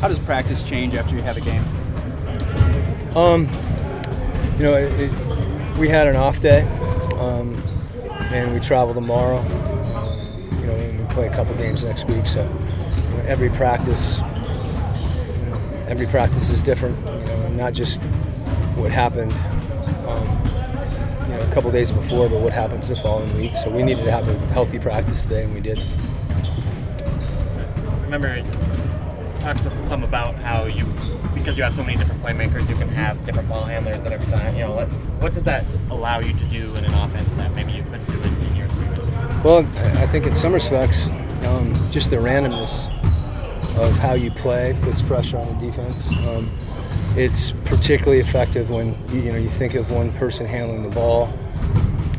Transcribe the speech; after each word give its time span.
How 0.00 0.08
does 0.08 0.18
practice 0.18 0.62
change 0.62 0.94
after 0.94 1.14
you 1.14 1.22
have 1.22 1.38
a 1.38 1.40
game? 1.40 1.64
Um, 3.16 3.48
you 4.58 4.64
know, 4.64 4.74
it, 4.74 4.92
it, 5.00 5.78
we 5.78 5.88
had 5.88 6.06
an 6.06 6.16
off 6.16 6.40
day, 6.40 6.62
um, 7.18 7.56
and 8.30 8.52
we 8.52 8.60
travel 8.60 8.92
tomorrow. 8.92 9.38
Um, 9.38 10.48
you 10.60 10.66
know, 10.66 10.74
and 10.74 10.98
we 10.98 11.14
play 11.14 11.26
a 11.26 11.32
couple 11.32 11.54
games 11.54 11.82
next 11.82 12.06
week, 12.08 12.26
so 12.26 12.42
you 12.42 13.16
know, 13.16 13.24
every 13.26 13.48
practice, 13.48 14.20
every 15.88 16.06
practice 16.06 16.50
is 16.50 16.62
different. 16.62 16.98
You 16.98 17.26
know, 17.26 17.48
not 17.48 17.72
just 17.72 18.04
what 18.76 18.92
happened, 18.92 19.32
um, 20.06 20.26
you 21.22 21.36
know, 21.36 21.40
a 21.40 21.50
couple 21.52 21.70
days 21.70 21.90
before, 21.90 22.28
but 22.28 22.42
what 22.42 22.52
happens 22.52 22.88
the 22.88 22.96
following 22.96 23.34
week. 23.34 23.56
So 23.56 23.70
we 23.70 23.82
needed 23.82 24.04
to 24.04 24.10
have 24.10 24.28
a 24.28 24.38
healthy 24.48 24.78
practice 24.78 25.22
today, 25.22 25.44
and 25.44 25.54
we 25.54 25.60
did. 25.60 25.82
remember 28.02 28.42
talked 29.54 29.86
some 29.86 30.02
about 30.02 30.34
how 30.36 30.64
you 30.64 30.84
because 31.34 31.56
you 31.56 31.62
have 31.62 31.74
so 31.74 31.82
many 31.82 31.96
different 31.96 32.22
playmakers 32.22 32.68
you 32.68 32.74
can 32.76 32.88
have 32.88 33.24
different 33.24 33.48
ball 33.48 33.62
handlers 33.62 34.04
at 34.04 34.12
every 34.12 34.26
time 34.26 34.54
you 34.56 34.62
know 34.62 34.72
what, 34.72 34.88
what 35.20 35.34
does 35.34 35.44
that 35.44 35.64
allow 35.90 36.18
you 36.18 36.32
to 36.32 36.44
do 36.46 36.74
in 36.74 36.84
an 36.84 36.94
offense 36.94 37.32
that 37.34 37.54
maybe 37.54 37.72
you 37.72 37.82
couldn't 37.84 38.06
do 38.06 38.20
in, 38.22 38.34
in 38.46 38.56
years 38.56 38.70
well 39.44 39.58
i 40.02 40.06
think 40.06 40.26
in 40.26 40.34
some 40.34 40.52
respects 40.52 41.08
um, 41.44 41.72
just 41.90 42.10
the 42.10 42.16
randomness 42.16 42.90
of 43.76 43.96
how 43.98 44.14
you 44.14 44.30
play 44.30 44.76
puts 44.82 45.02
pressure 45.02 45.36
on 45.36 45.46
the 45.48 45.66
defense. 45.66 46.10
Um, 46.26 46.50
it's 47.14 47.52
particularly 47.64 48.20
effective 48.20 48.70
when 48.70 48.96
you, 49.10 49.20
you 49.20 49.32
know 49.32 49.38
you 49.38 49.50
think 49.50 49.74
of 49.74 49.90
one 49.90 50.12
person 50.12 50.46
handling 50.46 50.82
the 50.82 50.90
ball 50.90 51.32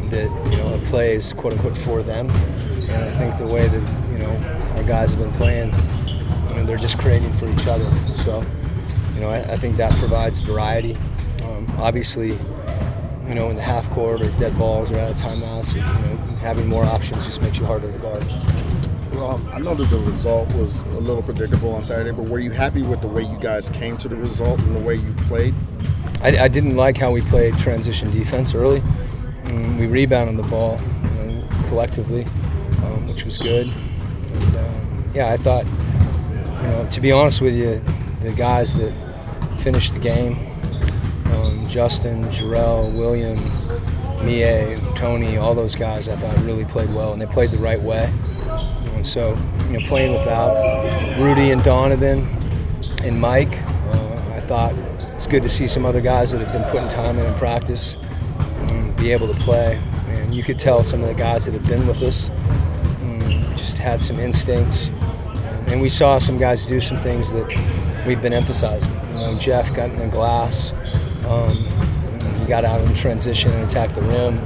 that 0.09 0.29
you 0.51 0.57
know 0.57 0.73
a 0.73 0.77
play 0.85 1.15
is 1.15 1.33
quote 1.33 1.53
unquote 1.53 1.77
for 1.77 2.03
them. 2.03 2.29
And 2.29 3.03
i 3.03 3.11
think 3.11 3.37
the 3.37 3.47
way 3.47 3.67
that 3.67 4.11
you 4.11 4.19
know 4.19 4.31
our 4.77 4.83
guys 4.83 5.13
have 5.13 5.19
been 5.19 5.33
playing 5.33 5.71
they're 6.67 6.77
just 6.77 6.99
creating 6.99 7.31
for 7.33 7.47
each 7.47 7.65
other 7.67 7.89
so 8.15 8.45
you 9.17 9.23
know, 9.23 9.31
I, 9.31 9.39
I 9.39 9.57
think 9.57 9.77
that 9.77 9.91
provides 9.93 10.37
variety. 10.37 10.95
Um, 11.41 11.67
obviously, 11.79 12.33
you 13.27 13.33
know, 13.33 13.49
in 13.49 13.55
the 13.55 13.63
half 13.63 13.89
court 13.89 14.21
or 14.21 14.29
dead 14.37 14.55
balls 14.59 14.91
or 14.91 14.99
out 14.99 15.09
of 15.09 15.17
timeouts, 15.17 15.73
you 15.73 15.81
know, 15.81 16.17
having 16.35 16.67
more 16.67 16.85
options 16.85 17.25
just 17.25 17.41
makes 17.41 17.57
you 17.57 17.65
harder 17.65 17.91
to 17.91 17.97
guard. 17.97 18.23
Well, 19.13 19.41
I 19.51 19.57
know 19.57 19.73
that 19.73 19.89
the 19.89 19.97
result 19.97 20.53
was 20.53 20.83
a 20.83 20.99
little 20.99 21.23
predictable 21.23 21.73
on 21.73 21.81
Saturday, 21.81 22.11
but 22.11 22.25
were 22.25 22.37
you 22.37 22.51
happy 22.51 22.83
with 22.83 23.01
the 23.01 23.07
way 23.07 23.23
you 23.23 23.39
guys 23.39 23.71
came 23.71 23.97
to 23.97 24.07
the 24.07 24.15
result 24.15 24.59
and 24.59 24.75
the 24.75 24.81
way 24.81 24.93
you 24.93 25.11
played? 25.27 25.55
I, 26.21 26.37
I 26.43 26.47
didn't 26.47 26.75
like 26.75 26.95
how 26.95 27.11
we 27.11 27.21
played 27.23 27.57
transition 27.57 28.11
defense 28.11 28.53
early. 28.53 28.83
Um, 29.45 29.79
we 29.79 29.87
rebounded 29.87 30.37
the 30.37 30.47
ball 30.47 30.79
you 31.01 31.09
know, 31.25 31.47
collectively, 31.69 32.25
um, 32.83 33.07
which 33.07 33.25
was 33.25 33.39
good. 33.39 33.65
And 34.31 34.55
um, 34.57 35.11
yeah, 35.15 35.31
I 35.31 35.37
thought, 35.37 35.65
you 36.61 36.67
know, 36.67 36.87
to 36.91 37.01
be 37.01 37.11
honest 37.11 37.41
with 37.41 37.55
you, 37.55 37.81
the 38.21 38.33
guys 38.33 38.73
that 38.75 38.93
finished 39.59 39.93
the 39.93 39.99
game. 39.99 40.37
Um, 41.33 41.67
Justin, 41.67 42.23
Jarrell, 42.25 42.97
William, 42.97 43.37
Miye, 44.19 44.95
Tony, 44.95 45.37
all 45.37 45.53
those 45.53 45.75
guys 45.75 46.07
I 46.07 46.15
thought 46.15 46.37
really 46.43 46.65
played 46.65 46.93
well, 46.93 47.13
and 47.13 47.21
they 47.21 47.25
played 47.25 47.49
the 47.49 47.57
right 47.57 47.81
way. 47.81 48.11
And 48.93 49.05
so, 49.05 49.37
you 49.67 49.73
know, 49.73 49.85
playing 49.87 50.13
without 50.13 51.19
Rudy 51.19 51.51
and 51.51 51.63
Donovan 51.63 52.27
and 53.03 53.19
Mike, 53.19 53.61
uh, 53.61 54.33
I 54.33 54.39
thought 54.39 54.73
it's 55.15 55.27
good 55.27 55.43
to 55.43 55.49
see 55.49 55.67
some 55.67 55.85
other 55.85 56.01
guys 56.01 56.31
that 56.31 56.41
have 56.41 56.51
been 56.51 56.63
putting 56.71 56.87
time 56.89 57.19
in 57.19 57.25
in 57.25 57.33
practice 57.35 57.97
um, 58.39 58.93
be 58.97 59.11
able 59.11 59.27
to 59.27 59.39
play. 59.41 59.81
And 60.07 60.33
you 60.33 60.43
could 60.43 60.57
tell 60.57 60.83
some 60.83 61.01
of 61.01 61.07
the 61.07 61.13
guys 61.13 61.45
that 61.45 61.53
have 61.53 61.67
been 61.67 61.85
with 61.85 62.01
us 62.01 62.29
um, 63.01 63.19
just 63.55 63.77
had 63.77 64.01
some 64.01 64.19
instincts. 64.19 64.89
And 65.67 65.81
we 65.81 65.89
saw 65.89 66.17
some 66.17 66.37
guys 66.37 66.65
do 66.65 66.79
some 66.79 66.97
things 66.97 67.33
that 67.33 68.05
we've 68.07 68.21
been 68.21 68.33
emphasizing. 68.33 68.93
You 69.09 69.15
know, 69.15 69.37
Jeff 69.37 69.73
got 69.73 69.89
in 69.89 69.97
the 69.97 70.07
glass. 70.07 70.73
Um, 71.27 71.57
he 72.39 72.45
got 72.45 72.63
out 72.63 72.79
in 72.81 72.93
transition 72.93 73.51
and 73.51 73.69
attacked 73.69 73.95
the 73.95 74.01
rim. 74.03 74.39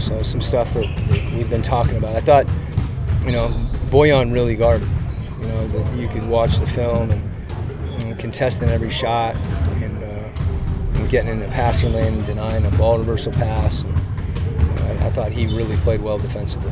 So 0.00 0.22
some 0.22 0.40
stuff 0.40 0.72
that, 0.72 0.86
that, 1.08 1.32
we've 1.34 1.50
been 1.50 1.62
talking 1.62 1.96
about. 1.96 2.16
I 2.16 2.20
thought, 2.20 2.48
you 3.26 3.32
know, 3.32 3.48
Bojan 3.90 4.32
really 4.32 4.56
guarded. 4.56 4.88
You 5.40 5.48
know, 5.48 5.68
that 5.68 5.98
you 5.98 6.08
could 6.08 6.26
watch 6.26 6.58
the 6.58 6.66
film 6.66 7.10
and, 7.10 8.02
and 8.02 8.18
contesting 8.18 8.70
every 8.70 8.90
shot 8.90 9.36
and, 9.36 10.02
uh, 10.02 10.98
and, 10.98 11.10
getting 11.10 11.30
in 11.30 11.40
the 11.40 11.48
passing 11.48 11.92
lane 11.92 12.14
and 12.14 12.24
denying 12.24 12.64
a 12.64 12.70
ball 12.72 12.98
reversal 12.98 13.32
pass. 13.32 13.82
And, 13.82 13.96
you 14.60 14.74
know, 14.76 14.84
I, 14.84 15.06
I 15.06 15.10
thought 15.10 15.32
he 15.32 15.46
really 15.46 15.76
played 15.78 16.00
well 16.00 16.18
defensively. 16.18 16.70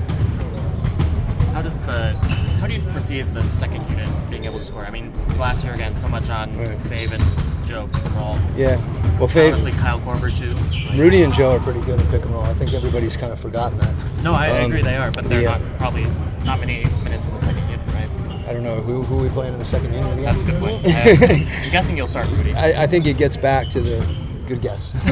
How 1.53 1.63
does 1.63 1.83
the 1.83 2.40
do 2.71 2.77
you 2.77 2.91
foresee 2.93 3.21
the 3.21 3.43
second 3.43 3.89
unit 3.91 4.09
being 4.31 4.45
able 4.45 4.59
to 4.59 4.65
score? 4.65 4.87
I 4.87 4.91
mean, 4.91 5.13
last 5.37 5.65
year 5.65 5.75
again, 5.75 5.97
so 5.97 6.09
much 6.09 6.31
on 6.31 6.57
right. 6.57 6.79
Fave 6.79 7.11
and 7.11 7.67
Joe 7.67 7.89
pick 7.93 8.05
and 8.05 8.15
roll. 8.15 8.39
Yeah, 8.57 8.77
well, 9.19 9.29
Fave, 9.29 9.55
honestly, 9.55 9.73
Kyle 9.73 10.01
Korver 10.01 10.31
too. 10.37 10.53
Like, 10.89 10.99
Rudy 10.99 11.23
and 11.23 11.33
Joe 11.33 11.57
are 11.57 11.61
pretty 11.61 11.81
good 11.81 12.01
at 12.01 12.09
pick 12.11 12.25
and 12.25 12.33
roll. 12.33 12.45
I 12.45 12.55
think 12.55 12.73
everybody's 12.73 13.17
kind 13.17 13.33
of 13.33 13.41
forgotten 13.41 13.79
that. 13.79 13.95
No, 14.23 14.35
I, 14.35 14.51
um, 14.51 14.57
I 14.57 14.61
agree 14.61 14.83
they 14.83 14.97
are, 14.97 15.11
but 15.11 15.29
they're 15.29 15.43
yeah. 15.43 15.59
not 15.59 15.79
probably 15.79 16.05
not 16.45 16.61
many 16.61 16.85
minutes 17.03 17.27
in 17.27 17.35
the 17.35 17.41
second 17.41 17.69
unit, 17.69 17.87
right? 17.89 18.47
I 18.47 18.53
don't 18.53 18.63
know 18.63 18.81
who 18.81 19.03
who 19.03 19.17
we 19.17 19.29
playing 19.31 19.53
in 19.53 19.59
the 19.59 19.65
second 19.65 19.93
unit. 19.93 20.13
Again? 20.13 20.23
That's 20.23 20.43
a 20.43 20.45
good 20.45 20.61
point. 20.61 20.87
I'm 20.87 21.71
guessing 21.73 21.97
you'll 21.97 22.07
start 22.07 22.29
Rudy. 22.29 22.55
I, 22.55 22.85
I, 22.85 22.87
think 22.87 23.07
it 23.07 23.17
gets 23.17 23.37
back 23.37 23.69
to 23.71 23.81
the 23.81 24.17
good 24.47 24.61
guess. 24.61 24.95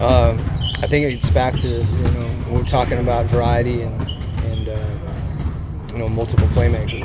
um, 0.00 0.38
I 0.82 0.86
think 0.86 1.06
it 1.06 1.10
gets 1.14 1.30
back 1.30 1.54
to 1.54 1.68
you 1.68 1.84
know 1.84 2.44
we're 2.50 2.64
talking 2.64 2.98
about 2.98 3.26
variety 3.26 3.82
and 3.82 4.00
you 5.94 6.00
know 6.00 6.08
multiple 6.08 6.48
playmakers. 6.48 7.00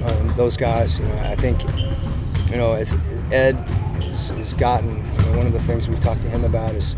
But, 0.00 0.10
um, 0.10 0.28
those 0.36 0.56
guys, 0.56 0.98
you 0.98 1.06
know, 1.06 1.18
I 1.18 1.36
think, 1.36 1.62
you 2.50 2.56
know, 2.56 2.72
as, 2.72 2.94
as 3.12 3.22
Ed 3.30 3.56
has, 4.02 4.30
has 4.30 4.52
gotten, 4.54 4.96
you 4.96 5.22
know, 5.22 5.36
one 5.36 5.46
of 5.46 5.52
the 5.52 5.60
things 5.60 5.88
we've 5.88 6.00
talked 6.00 6.22
to 6.22 6.28
him 6.28 6.44
about 6.44 6.74
is, 6.74 6.96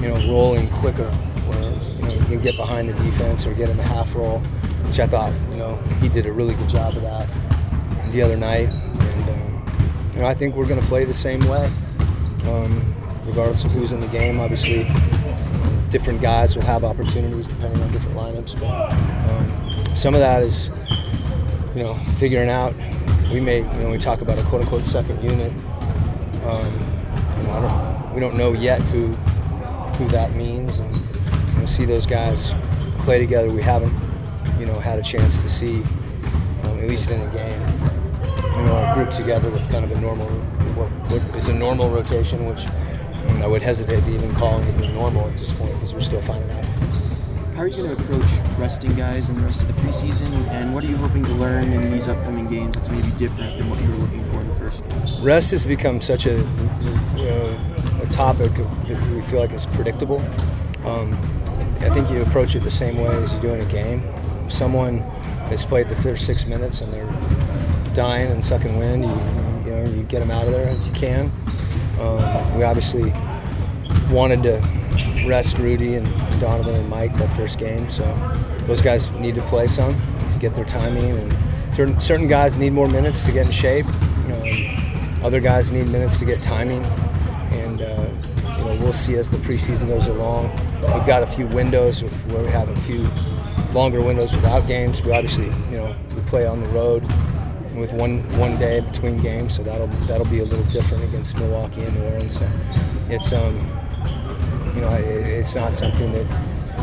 you 0.00 0.08
know, 0.08 0.14
rolling 0.30 0.68
quicker, 0.68 1.10
where 1.10 1.72
you 1.72 2.02
know 2.02 2.12
you 2.12 2.24
can 2.26 2.40
get 2.40 2.56
behind 2.56 2.88
the 2.88 2.92
defense 2.94 3.46
or 3.46 3.54
get 3.54 3.70
in 3.70 3.78
the 3.78 3.82
half 3.82 4.14
roll, 4.14 4.40
which 4.82 5.00
I 5.00 5.06
thought, 5.06 5.32
you 5.50 5.56
know, 5.56 5.76
he 6.00 6.08
did 6.08 6.26
a 6.26 6.32
really 6.32 6.54
good 6.54 6.68
job 6.68 6.94
of 6.94 7.02
that 7.02 7.28
the 8.10 8.20
other 8.20 8.36
night, 8.36 8.68
and 8.68 9.30
um, 9.30 10.10
you 10.14 10.20
know, 10.20 10.26
I 10.26 10.34
think 10.34 10.54
we're 10.54 10.66
going 10.66 10.80
to 10.80 10.86
play 10.86 11.04
the 11.04 11.14
same 11.14 11.40
way, 11.48 11.72
um, 12.46 12.94
regardless 13.24 13.64
of 13.64 13.70
who's 13.70 13.92
in 13.92 14.00
the 14.00 14.08
game. 14.08 14.38
Obviously, 14.38 14.86
different 15.90 16.20
guys 16.20 16.56
will 16.56 16.64
have 16.64 16.84
opportunities 16.84 17.48
depending 17.48 17.80
on 17.80 17.90
different 17.90 18.18
lineups, 18.18 18.60
but. 18.60 19.23
Some 19.94 20.14
of 20.14 20.20
that 20.20 20.42
is, 20.42 20.70
you 21.74 21.82
know, 21.82 21.94
figuring 22.16 22.50
out. 22.50 22.74
We 23.32 23.40
may, 23.40 23.58
you 23.58 23.82
know, 23.82 23.90
we 23.90 23.98
talk 23.98 24.20
about 24.20 24.38
a 24.38 24.42
quote 24.42 24.62
unquote 24.62 24.86
second 24.86 25.22
unit. 25.22 25.52
Um, 26.44 26.72
you 27.38 27.42
know, 27.44 27.60
don't, 27.62 28.14
we 28.14 28.20
don't 28.20 28.36
know 28.36 28.52
yet 28.52 28.80
who 28.82 29.08
who 29.94 30.08
that 30.08 30.34
means, 30.34 30.80
and 30.80 30.94
you 30.96 31.60
know, 31.60 31.66
see 31.66 31.84
those 31.84 32.06
guys 32.06 32.54
play 33.04 33.18
together. 33.18 33.50
We 33.50 33.62
haven't, 33.62 33.94
you 34.58 34.66
know, 34.66 34.78
had 34.80 34.98
a 34.98 35.02
chance 35.02 35.40
to 35.42 35.48
see, 35.48 35.82
um, 36.64 36.80
at 36.80 36.88
least 36.88 37.10
in 37.10 37.20
the 37.20 37.26
game, 37.36 37.60
you 38.58 38.64
know, 38.64 38.76
our 38.76 38.94
group 38.94 39.10
together 39.10 39.50
with 39.50 39.68
kind 39.70 39.84
of 39.84 39.92
a 39.92 40.00
normal, 40.00 40.26
what, 40.74 40.88
what 41.10 41.36
is 41.36 41.48
a 41.48 41.54
normal 41.54 41.88
rotation, 41.90 42.46
which 42.46 42.66
I 43.42 43.46
would 43.46 43.62
hesitate 43.62 44.04
to 44.04 44.14
even 44.14 44.34
call 44.34 44.60
anything 44.60 44.94
normal 44.94 45.28
at 45.28 45.36
this 45.36 45.52
point 45.52 45.72
because 45.74 45.94
we're 45.94 46.00
still 46.00 46.22
finding 46.22 46.50
out. 46.50 46.64
How 47.54 47.62
are 47.62 47.68
you 47.68 47.76
going 47.76 47.96
to 47.96 48.02
approach 48.02 48.28
resting 48.58 48.96
guys 48.96 49.28
in 49.28 49.36
the 49.36 49.42
rest 49.42 49.62
of 49.62 49.68
the 49.68 49.74
preseason, 49.74 50.32
and 50.48 50.74
what 50.74 50.82
are 50.82 50.88
you 50.88 50.96
hoping 50.96 51.22
to 51.22 51.32
learn 51.34 51.72
in 51.72 51.92
these 51.92 52.08
upcoming 52.08 52.48
games 52.48 52.74
that's 52.74 52.88
maybe 52.88 53.12
different 53.12 53.56
than 53.58 53.70
what 53.70 53.80
you 53.80 53.88
were 53.90 53.96
looking 53.98 54.24
for 54.24 54.40
in 54.40 54.48
the 54.48 54.54
first 54.56 54.82
game? 54.88 55.24
Rest 55.24 55.52
has 55.52 55.64
become 55.64 56.00
such 56.00 56.26
a 56.26 56.40
a 58.02 58.06
topic 58.10 58.52
that 58.54 59.10
we 59.12 59.22
feel 59.22 59.38
like 59.38 59.52
is 59.52 59.66
predictable. 59.66 60.20
Um, 60.84 61.12
I 61.80 61.90
think 61.90 62.10
you 62.10 62.22
approach 62.22 62.56
it 62.56 62.64
the 62.64 62.72
same 62.72 62.96
way 62.96 63.14
as 63.22 63.32
you 63.32 63.38
do 63.38 63.54
in 63.54 63.60
a 63.60 63.70
game. 63.70 64.02
If 64.44 64.52
someone 64.52 64.98
has 65.48 65.64
played 65.64 65.88
the 65.88 65.96
first 65.96 66.26
six 66.26 66.46
minutes 66.46 66.80
and 66.80 66.92
they're 66.92 67.94
dying 67.94 68.32
and 68.32 68.44
sucking 68.44 68.76
wind, 68.78 69.04
you, 69.04 69.70
you 69.70 69.76
know 69.76 69.90
you 69.90 70.02
get 70.02 70.18
them 70.18 70.32
out 70.32 70.46
of 70.46 70.52
there 70.52 70.70
if 70.70 70.84
you 70.84 70.92
can. 70.92 71.30
Um, 72.00 72.58
we 72.58 72.64
obviously 72.64 73.12
wanted 74.10 74.42
to 74.42 74.83
rest 75.26 75.58
Rudy 75.58 75.94
and 75.94 76.06
Donovan 76.40 76.74
and 76.74 76.88
Mike 76.88 77.14
that 77.18 77.32
first 77.34 77.58
game. 77.58 77.88
So 77.90 78.04
those 78.66 78.80
guys 78.80 79.10
need 79.12 79.34
to 79.36 79.42
play 79.42 79.66
some 79.66 79.94
to 80.32 80.38
get 80.38 80.54
their 80.54 80.64
timing, 80.64 81.10
and 81.10 81.74
certain, 81.74 82.00
certain 82.00 82.28
guys 82.28 82.58
need 82.58 82.72
more 82.72 82.88
minutes 82.88 83.22
to 83.22 83.32
get 83.32 83.46
in 83.46 83.52
shape. 83.52 83.86
Um, 83.86 85.22
other 85.22 85.40
guys 85.40 85.72
need 85.72 85.86
minutes 85.86 86.18
to 86.18 86.24
get 86.24 86.42
timing, 86.42 86.84
and 87.52 87.82
uh, 87.82 88.08
you 88.58 88.64
know 88.64 88.78
we'll 88.80 88.92
see 88.92 89.14
as 89.14 89.30
the 89.30 89.38
preseason 89.38 89.88
goes 89.88 90.08
along. 90.08 90.50
We've 90.82 91.06
got 91.06 91.22
a 91.22 91.26
few 91.26 91.46
windows 91.48 92.02
with, 92.02 92.14
where 92.26 92.42
we 92.42 92.50
have 92.50 92.68
a 92.68 92.80
few 92.80 93.08
longer 93.72 94.02
windows 94.02 94.34
without 94.34 94.66
games. 94.66 95.02
We 95.02 95.12
obviously 95.12 95.46
you 95.70 95.78
know 95.78 95.96
we 96.14 96.20
play 96.22 96.46
on 96.46 96.60
the 96.60 96.68
road 96.68 97.02
with 97.74 97.92
one 97.92 98.22
one 98.38 98.58
day 98.58 98.80
between 98.80 99.20
games, 99.20 99.54
so 99.54 99.62
that'll 99.62 99.88
that'll 100.06 100.26
be 100.26 100.40
a 100.40 100.44
little 100.44 100.64
different 100.66 101.04
against 101.04 101.36
Milwaukee 101.36 101.82
and 101.82 101.94
New 101.96 102.04
Orleans. 102.04 102.38
So 102.38 102.50
it's 103.08 103.32
um 103.32 103.58
you 104.74 104.80
know, 104.80 104.90
it's 104.90 105.54
not 105.54 105.74
something 105.74 106.12
that 106.12 106.26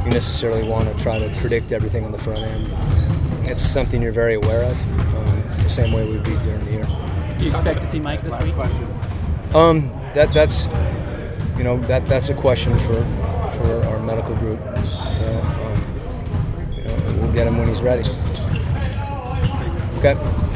you 0.05 0.11
necessarily 0.11 0.67
want 0.67 0.95
to 0.95 1.03
try 1.03 1.19
to 1.19 1.29
predict 1.39 1.71
everything 1.71 2.05
on 2.05 2.11
the 2.11 2.17
front 2.17 2.39
end. 2.39 3.47
It's 3.47 3.61
something 3.61 4.01
you're 4.01 4.11
very 4.11 4.35
aware 4.35 4.63
of, 4.63 4.81
um, 5.15 5.63
the 5.63 5.69
same 5.69 5.91
way 5.91 6.07
we'd 6.07 6.23
be 6.23 6.35
during 6.38 6.63
the 6.65 6.71
year. 6.71 6.88
Do 7.38 7.45
you 7.45 7.51
expect 7.51 7.81
to 7.81 7.88
see 7.88 7.99
Mike 7.99 8.21
this 8.21 8.38
week? 8.41 8.55
Um, 9.53 9.89
that 10.13 10.33
that's 10.33 10.65
you 11.57 11.63
know 11.63 11.77
that 11.81 12.07
that's 12.07 12.29
a 12.29 12.33
question 12.33 12.77
for 12.79 13.03
for 13.53 13.83
our 13.85 13.99
medical 13.99 14.35
group. 14.35 14.59
You 14.59 15.25
know, 15.25 15.41
um, 15.41 16.73
you 16.77 16.83
know, 16.83 17.21
we'll 17.21 17.33
get 17.33 17.47
him 17.47 17.57
when 17.57 17.67
he's 17.67 17.81
ready. 17.81 18.09
Okay. 19.97 20.51